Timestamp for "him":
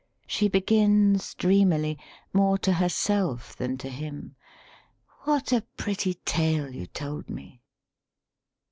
3.87-4.35